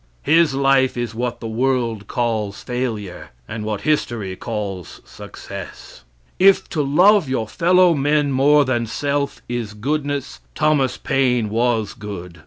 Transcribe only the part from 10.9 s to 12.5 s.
Paine was good.